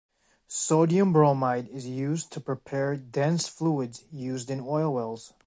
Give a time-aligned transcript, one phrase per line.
[0.47, 5.35] Sodium bromide is used to prepare dense fluids used in oil wells.